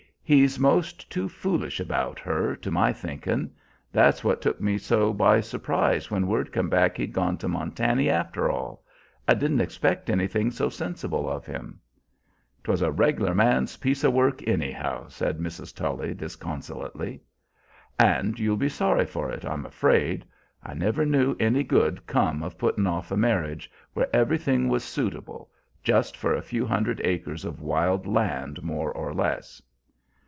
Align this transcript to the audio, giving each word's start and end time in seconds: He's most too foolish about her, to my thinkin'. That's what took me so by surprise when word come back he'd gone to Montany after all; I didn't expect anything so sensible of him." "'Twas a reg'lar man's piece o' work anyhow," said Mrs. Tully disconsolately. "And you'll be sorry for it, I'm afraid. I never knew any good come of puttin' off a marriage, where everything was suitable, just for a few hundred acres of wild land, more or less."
He's 0.23 0.57
most 0.57 1.11
too 1.11 1.27
foolish 1.27 1.81
about 1.81 2.17
her, 2.19 2.55
to 2.55 2.71
my 2.71 2.93
thinkin'. 2.93 3.51
That's 3.91 4.23
what 4.23 4.39
took 4.41 4.61
me 4.61 4.77
so 4.77 5.11
by 5.11 5.41
surprise 5.41 6.09
when 6.09 6.25
word 6.25 6.53
come 6.53 6.69
back 6.69 6.95
he'd 6.95 7.11
gone 7.11 7.37
to 7.39 7.49
Montany 7.49 8.09
after 8.09 8.49
all; 8.49 8.81
I 9.27 9.33
didn't 9.33 9.59
expect 9.59 10.09
anything 10.09 10.49
so 10.49 10.69
sensible 10.69 11.29
of 11.29 11.45
him." 11.45 11.81
"'Twas 12.63 12.81
a 12.81 12.91
reg'lar 12.93 13.35
man's 13.35 13.75
piece 13.75 14.05
o' 14.05 14.09
work 14.09 14.47
anyhow," 14.47 15.09
said 15.09 15.37
Mrs. 15.39 15.75
Tully 15.75 16.13
disconsolately. 16.13 17.19
"And 17.99 18.39
you'll 18.39 18.55
be 18.55 18.69
sorry 18.69 19.05
for 19.05 19.29
it, 19.31 19.43
I'm 19.43 19.65
afraid. 19.65 20.23
I 20.63 20.73
never 20.73 21.05
knew 21.05 21.35
any 21.41 21.65
good 21.65 22.07
come 22.07 22.41
of 22.41 22.57
puttin' 22.57 22.87
off 22.87 23.11
a 23.11 23.17
marriage, 23.17 23.69
where 23.93 24.07
everything 24.15 24.69
was 24.69 24.85
suitable, 24.85 25.49
just 25.83 26.15
for 26.15 26.33
a 26.33 26.41
few 26.41 26.65
hundred 26.65 27.01
acres 27.03 27.43
of 27.43 27.59
wild 27.59 28.07
land, 28.07 28.63
more 28.63 28.93
or 28.93 29.13
less." 29.13 29.61